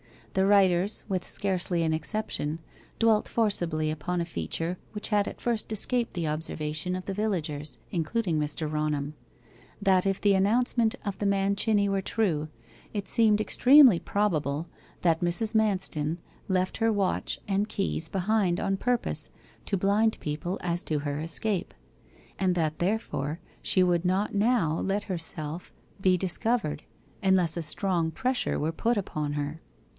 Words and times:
The 0.33 0.45
writers, 0.47 1.03
with 1.09 1.25
scarcely 1.27 1.83
an 1.83 1.93
exception, 1.93 2.59
dwelt 2.97 3.27
forcibly 3.27 3.91
upon 3.91 4.19
a 4.21 4.25
feature 4.25 4.79
which 4.93 5.09
had 5.09 5.27
at 5.27 5.41
first 5.41 5.71
escaped 5.71 6.13
the 6.13 6.25
observation 6.27 6.95
of 6.95 7.05
the 7.05 7.13
villagers, 7.13 7.77
including 7.91 8.39
Mr. 8.39 8.71
Raunham 8.71 9.13
that 9.81 10.07
if 10.07 10.19
the 10.21 10.33
announcement 10.33 10.95
of 11.05 11.19
the 11.19 11.25
man 11.25 11.55
Chinney 11.57 11.87
were 11.87 12.01
true, 12.01 12.47
it 12.93 13.09
seemed 13.09 13.41
extremely 13.41 13.99
probable 13.99 14.67
that 15.01 15.19
Mrs. 15.19 15.53
Manston 15.53 16.17
left 16.47 16.77
her 16.77 16.93
watch 16.93 17.39
and 17.47 17.69
keys 17.69 18.07
behind 18.09 18.59
on 18.59 18.77
purpose 18.77 19.29
to 19.65 19.77
blind 19.77 20.17
people 20.21 20.57
as 20.61 20.81
to 20.83 20.99
her 20.99 21.19
escape; 21.19 21.73
and 22.39 22.55
that 22.55 22.79
therefore 22.79 23.39
she 23.61 23.83
would 23.83 24.05
not 24.05 24.33
now 24.33 24.79
let 24.79 25.03
herself 25.03 25.73
be 26.01 26.17
discovered, 26.17 26.83
unless 27.21 27.57
a 27.57 27.61
strong 27.61 28.09
pressure 28.11 28.57
were 28.57 28.71
put 28.71 28.97
upon 28.97 29.33
her. 29.33 29.61